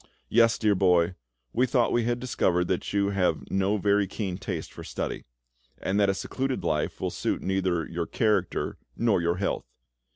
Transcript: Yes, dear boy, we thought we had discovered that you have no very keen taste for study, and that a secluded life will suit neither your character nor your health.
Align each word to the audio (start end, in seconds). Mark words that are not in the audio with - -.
Yes, 0.29 0.57
dear 0.57 0.73
boy, 0.73 1.13
we 1.53 1.67
thought 1.67 1.91
we 1.91 2.05
had 2.05 2.19
discovered 2.19 2.67
that 2.69 2.91
you 2.91 3.11
have 3.11 3.43
no 3.51 3.77
very 3.77 4.07
keen 4.07 4.39
taste 4.39 4.73
for 4.73 4.83
study, 4.83 5.25
and 5.77 5.99
that 5.99 6.09
a 6.09 6.15
secluded 6.15 6.63
life 6.63 6.99
will 6.99 7.11
suit 7.11 7.43
neither 7.43 7.87
your 7.87 8.07
character 8.07 8.79
nor 8.97 9.21
your 9.21 9.35
health. 9.37 9.67